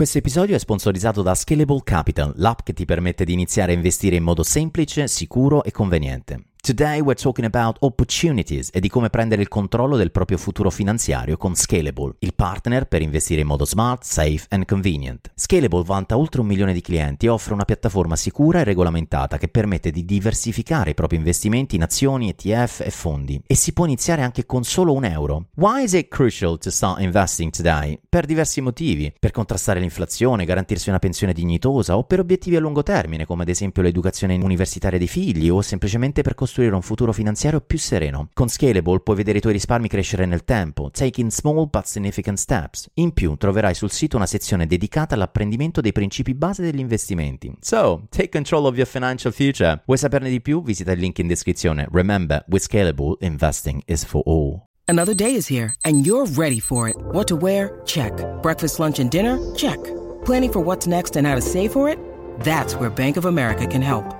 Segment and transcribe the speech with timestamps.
[0.00, 4.16] Questo episodio è sponsorizzato da Scalable Capital, l'app che ti permette di iniziare a investire
[4.16, 6.49] in modo semplice, sicuro e conveniente.
[6.62, 11.38] Today we're talking about opportunities e di come prendere il controllo del proprio futuro finanziario
[11.38, 15.30] con Scalable, il partner per investire in modo smart, safe and convenient.
[15.34, 19.48] Scalable vanta oltre un milione di clienti e offre una piattaforma sicura e regolamentata che
[19.48, 23.40] permette di diversificare i propri investimenti in azioni, ETF e fondi.
[23.46, 25.46] E si può iniziare anche con solo un euro.
[25.54, 27.98] Why is it crucial to start investing today?
[28.06, 29.10] Per diversi motivi.
[29.18, 33.48] Per contrastare l'inflazione, garantirsi una pensione dignitosa o per obiettivi a lungo termine, come ad
[33.48, 38.28] esempio l'educazione universitaria dei figli o semplicemente per costruire costruire un futuro finanziario più sereno.
[38.32, 42.88] Con Scalable puoi vedere i tuoi risparmi crescere nel tempo, taking small but significant steps.
[42.94, 47.54] In più troverai sul sito una sezione dedicata all'apprendimento dei principi base degli investimenti.
[47.60, 49.82] So, take control of your financial future.
[49.86, 50.60] Vuoi saperne di più?
[50.62, 51.86] Visita il link in descrizione.
[51.92, 54.64] Remember, with Scalable, investing is for all.
[54.86, 56.96] Another day is here and you're ready for it.
[57.12, 57.80] What to wear?
[57.84, 58.12] Check.
[58.42, 59.38] Breakfast, lunch and dinner?
[59.54, 59.78] Check.
[60.24, 61.96] Planning for what's next and how to save for it?
[62.40, 64.19] That's where Bank of America can help.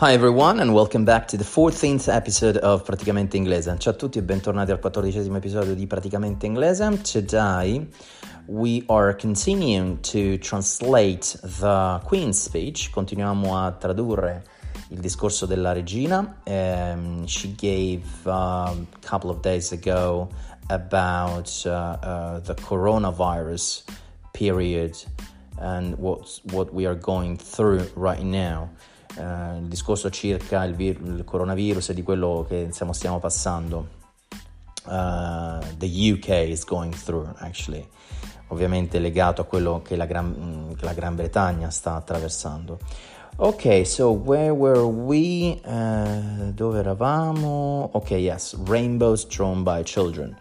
[0.00, 3.76] Hi everyone and welcome back to the 14th episode of Praticamente Inglese.
[3.76, 7.02] Ciao a tutti e bentornati al quattordicesimo episodio di Praticamente Inglese.
[7.02, 7.86] Today
[8.46, 12.88] we are continuing to translate the Queen's speech.
[12.88, 14.42] Continuiamo a tradurre
[14.88, 16.40] il discorso della regina.
[16.46, 20.30] Um, she gave uh, a couple of days ago
[20.70, 23.84] about uh, uh, the coronavirus
[24.32, 24.96] period
[25.58, 28.70] and what what we are going through right now
[29.16, 33.98] eh, il discorso circa il, vir- il, coronavirus e di quello che insomma, stiamo passando.
[34.82, 37.86] Uh, the UK is going through actually,
[38.48, 42.78] ovviamente legato a quello che la Gran, che la Gran Bretagna sta attraversando.
[43.36, 45.58] Ok, so where were we?
[45.64, 47.88] Uh, dove eravamo?
[47.92, 50.36] Ok, yes, rainbows drawn by children,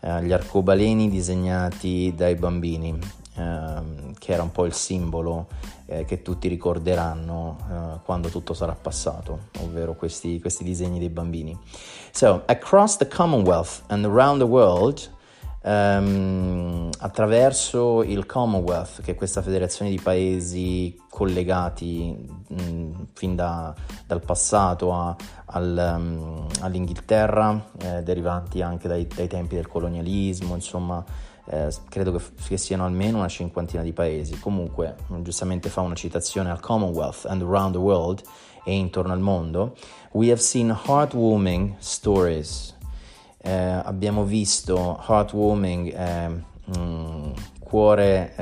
[0.00, 2.96] uh, gli arcobaleni disegnati dai bambini,
[3.36, 5.46] uh, che era un po' il simbolo
[5.86, 11.58] eh, che tutti ricorderanno eh, quando tutto sarà passato, ovvero questi, questi, disegni dei bambini.
[12.10, 15.10] So, across the Commonwealth and around the world,
[15.64, 22.16] um, attraverso il Commonwealth, che è questa federazione di paesi collegati
[22.48, 23.74] mh, fin da,
[24.06, 25.14] dal passato a,
[25.46, 31.04] al, um, all'Inghilterra, eh, derivanti anche dai, dai tempi del colonialismo, insomma
[31.46, 34.38] eh, credo che, che, siano almeno una cinquantina di paesi.
[34.38, 38.22] Comunque, giustamente fa una citazione al Commonwealth and around the world
[38.64, 39.76] e intorno al mondo.
[40.12, 42.74] We have seen heartwarming stories.
[43.38, 48.34] Eh, abbiamo visto heartwarming, eh, mh, mm, cuore,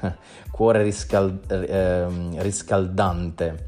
[0.50, 3.66] cuore riscal- ehm, riscaldante,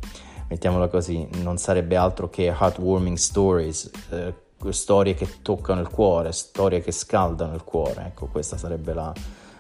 [0.49, 4.35] mettiamola così, non sarebbe altro che heartwarming stories eh,
[4.71, 8.07] storie che toccano il cuore, storie che scaldano il cuore.
[8.07, 9.13] Ecco, questa sarebbe la,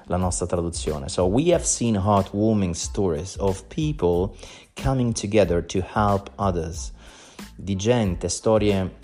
[0.04, 1.08] la nostra traduzione.
[1.08, 4.36] So we have seen heartwarming stories of people
[4.74, 6.92] coming together to help others.
[7.54, 8.96] Di gente, storie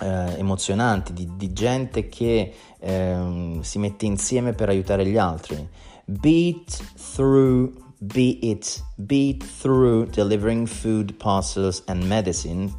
[0.00, 5.68] eh, emozionanti, di, di, gente che eh, si mette insieme per aiutare gli altri.
[6.04, 6.82] Beat
[7.14, 12.72] through be it, be through delivering food, parcels and medicine,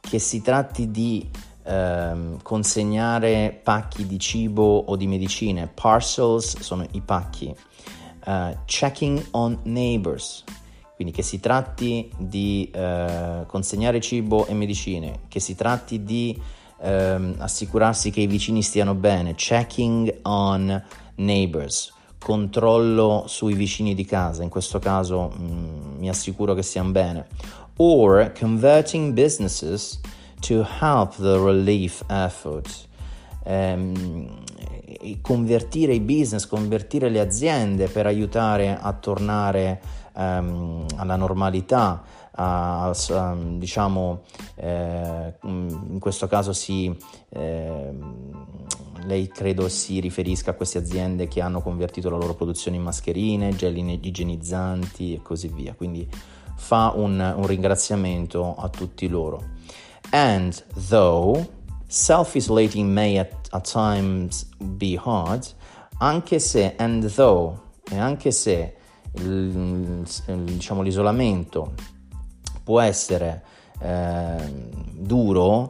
[0.00, 1.28] che si tratti di
[1.68, 5.70] ehm, consegnare pacchi di cibo o di medicine.
[5.72, 7.54] Parcels sono i pacchi.
[8.24, 10.44] Uh, checking on neighbors,
[10.96, 16.38] quindi che si tratti di uh, consegnare cibo e medicine, che si tratti di
[16.78, 16.86] uh,
[17.38, 19.34] assicurarsi che i vicini stiano bene.
[19.34, 20.82] Checking on
[21.14, 27.28] neighbors controllo sui vicini di casa, in questo caso mm, mi assicuro che stiano bene,
[27.76, 30.00] or converting businesses
[30.40, 32.86] to help the relief effort.
[33.44, 34.44] Um,
[35.20, 39.80] convertire i business, convertire le aziende per aiutare a tornare
[40.14, 42.02] um, alla normalità,
[42.32, 44.22] a, a, diciamo,
[44.56, 46.94] eh, in questo caso si,
[47.30, 47.90] eh,
[49.04, 53.54] lei credo si riferisca a queste aziende che hanno convertito la loro produzione in mascherine,
[53.54, 56.08] gel igienizzanti e così via, quindi
[56.56, 59.56] fa un, un ringraziamento a tutti loro.
[60.12, 61.46] And though
[61.88, 64.44] self-isolating may at, at times
[64.76, 65.46] be hard,
[66.00, 67.60] anche se, and though,
[67.90, 68.76] e anche se
[69.12, 71.74] diciamo, l'isolamento
[72.62, 73.42] può essere
[73.80, 75.66] eh, duro,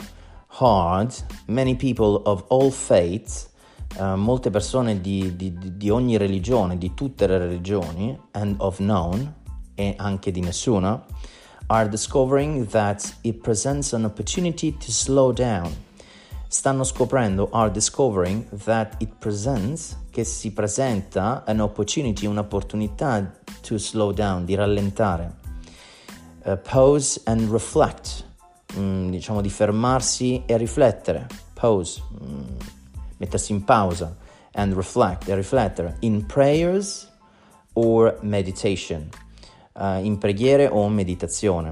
[0.60, 1.14] hard,
[1.46, 3.50] many people of all faiths,
[3.98, 9.36] uh, molte persone di, di, di, ogni religione, di tutte le religioni, and of none,
[9.74, 11.04] e anche di nessuna,
[11.70, 15.70] are discovering that it presents an opportunity to slow down.
[16.48, 23.30] Stanno scoprendo, are discovering that it presents, che si presenta an opportunity, un'opportunità
[23.60, 25.34] to slow down, di rallentare.
[26.44, 28.24] Uh, pause and reflect,
[28.78, 31.26] mm, diciamo di fermarsi e riflettere.
[31.52, 32.56] Pause, mm,
[33.18, 34.16] mettersi in pausa.
[34.52, 35.96] And reflect e riflettere.
[36.00, 37.06] In prayers
[37.74, 39.10] or meditation.
[39.78, 41.70] Uh, in preghiere o meditazione.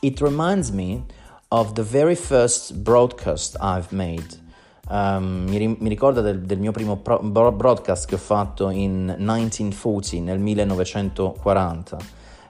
[0.00, 1.02] It reminds me
[1.48, 4.38] of the very first broadcast I've made.
[4.86, 9.14] Um, mi, ri- mi, ricorda del, del mio primo pro- broadcast che ho fatto in
[9.16, 11.96] 1940, nel 1940.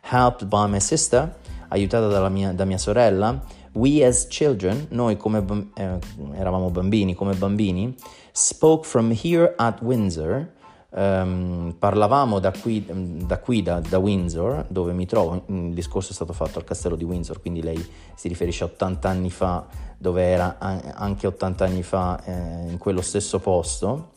[0.01, 1.33] Helped by my sister,
[1.69, 3.41] aiutata mia, da mia sorella,
[3.75, 5.99] we as children, noi come eh,
[6.35, 7.95] eravamo bambini, come bambini,
[8.33, 10.59] spoke from here at Windsor
[10.93, 12.85] Um, parlavamo da qui,
[13.25, 16.97] da, qui da, da, Windsor, dove mi trovo, il discorso è stato fatto al castello
[16.97, 17.81] di Windsor, quindi lei
[18.17, 19.67] si riferisce a 80 anni fa,
[19.97, 24.11] dove era anche 80 anni fa eh, in quello stesso posto.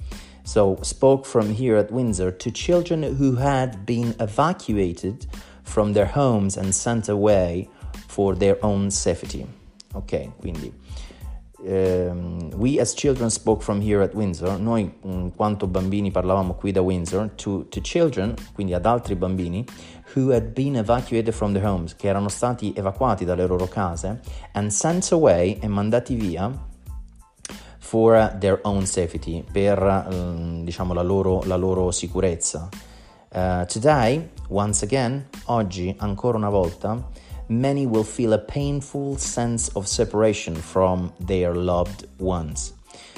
[0.45, 5.27] So, spoke from here at Windsor to children who had been evacuated
[5.61, 7.69] from their homes and sent away
[8.07, 9.45] for their own safety.
[9.93, 10.73] Ok, quindi
[11.65, 16.73] Um, we as children spoke from here at Windsor, noi in quanto bambini parlavamo qui
[16.73, 19.65] da Windsor, to, to children, quindi ad altri bambini,
[20.13, 24.19] who had been evacuated from their homes, che erano stati evacuati dalle loro case,
[24.53, 26.51] and sent away e mandati via
[27.79, 32.67] for their own safety, per um, diciamo la loro, la loro sicurezza.
[33.29, 37.09] Uh, today, once again, oggi, ancora una volta,
[37.47, 42.73] many will feel a painful sense of separation from their loved ones.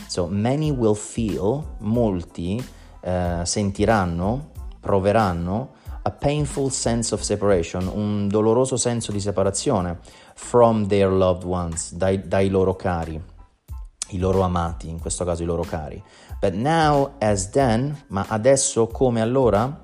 [0.08, 2.64] So, many will feel, molti
[3.02, 5.74] uh, sentiranno, proveranno
[6.08, 9.98] a painful sense of separation, un doloroso senso di separazione
[10.36, 13.20] from their loved ones, dai, dai loro cari,
[14.10, 16.02] i loro amati, in questo caso i loro cari.
[16.40, 19.84] But now, as then, ma adesso come allora,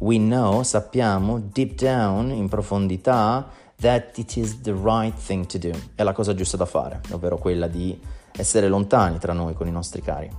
[0.00, 3.48] we know, sappiamo, deep down, in profondità,
[3.82, 7.36] that it is the right thing to do, è la cosa giusta da fare, ovvero
[7.36, 8.00] quella di
[8.32, 10.30] essere lontani tra noi con i nostri cari.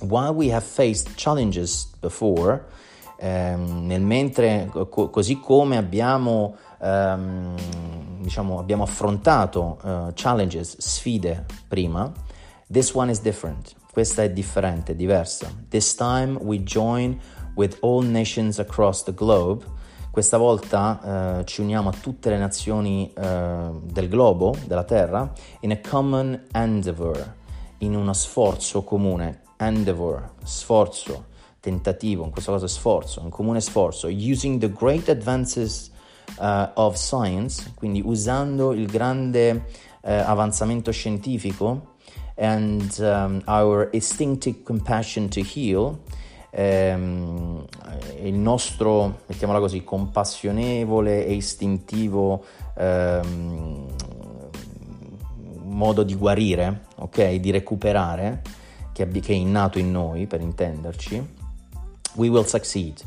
[0.00, 2.64] While we have faced challenges before,
[3.18, 7.54] ehm, nel mentre co- così come abbiamo, ehm,
[8.20, 12.12] diciamo, abbiamo affrontato uh, challenges, sfide prima,
[12.70, 13.74] this one is different.
[13.92, 15.52] Questa è differente, diversa.
[15.68, 17.20] This time we join
[17.54, 19.64] with all nations across the globe
[20.12, 25.70] questa volta eh, ci uniamo a tutte le nazioni eh, del globo, della Terra, in
[25.70, 27.34] a common endeavor,
[27.78, 29.40] in uno sforzo comune.
[29.56, 31.28] Endeavor, sforzo,
[31.60, 35.90] tentativo, in questo caso sforzo, un comune sforzo, using the great advances
[36.38, 39.50] uh, of science, quindi usando il grande
[40.02, 41.94] uh, avanzamento scientifico
[42.34, 45.98] and um, our instinctive compassion to heal,
[46.54, 47.64] ehm,
[48.22, 52.44] il nostro, mettiamola così, compassionevole e istintivo
[52.76, 53.86] ehm,
[55.62, 57.34] modo di guarire, ok?
[57.34, 58.42] Di recuperare,
[58.92, 61.26] che, che, è innato in noi, per intenderci,
[62.14, 63.00] we will succeed.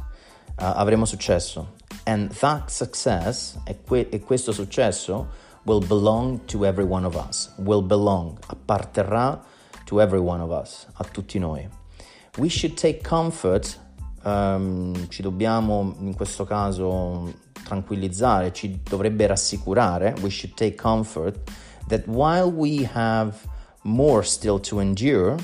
[0.58, 1.74] Uh, avremo successo.
[2.05, 5.27] And that success, e, que- e questo successo,
[5.63, 7.53] will belong to every one of us.
[7.58, 9.39] Will belong, apparterrà
[9.86, 11.67] to every one of us, a tutti noi.
[12.38, 13.80] We should take comfort,
[14.24, 17.32] um, ci dobbiamo in questo caso
[17.63, 21.50] tranquillizzare, ci dovrebbe rassicurare, we should take comfort
[21.88, 23.38] that while we have
[23.84, 25.38] more still to endure,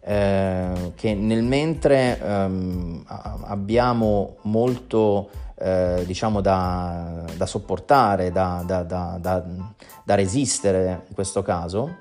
[0.00, 10.14] eh, che nel mentre um, abbiamo molto eh, diciamo da, da sopportare, da, da, da,
[10.16, 11.98] resistere in questo caso,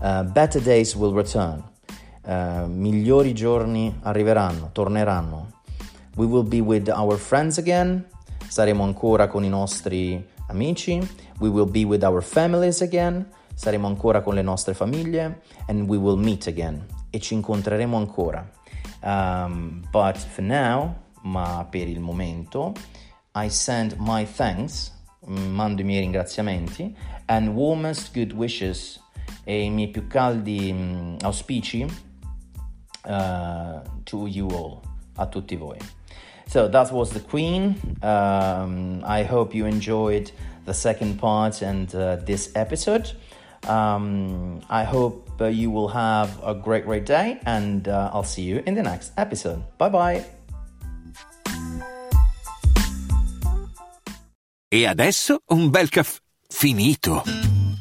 [0.00, 1.69] uh, better days will return
[2.22, 5.58] eh, migliori giorni arriveranno, torneranno.
[6.16, 8.06] We will be with our friends again,
[8.48, 10.98] saremo ancora con i nostri amici.
[11.38, 15.40] We will be with our families again, saremo ancora con le nostre famiglie.
[15.66, 18.48] And we will meet again, e ci incontreremo ancora.
[19.02, 22.74] Um, but for now, ma per il momento,
[23.34, 24.92] I send my thanks,
[25.26, 26.94] mando i miei ringraziamenti,
[27.26, 29.00] and warmest good wishes
[29.44, 31.86] e i miei più caldi um, auspici
[33.10, 34.82] uh, to you all,
[35.18, 35.78] a tutti voi.
[36.46, 37.76] So that was the Queen.
[38.02, 40.32] Um, I hope you enjoyed
[40.64, 43.12] the second part and uh, this episode.
[43.68, 48.42] Um, I hope uh, you will have a great, great day, and uh, I'll see
[48.42, 49.62] you in the next episode.
[49.78, 50.24] Bye bye.
[54.72, 57.49] E adesso un bel caffè finito.